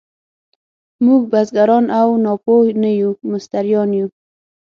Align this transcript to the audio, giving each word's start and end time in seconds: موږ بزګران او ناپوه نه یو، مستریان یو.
موږ 1.05 1.21
بزګران 1.31 1.85
او 1.99 2.07
ناپوه 2.23 2.65
نه 2.81 2.91
یو، 3.01 3.11
مستریان 3.31 3.89
یو. 3.99 4.07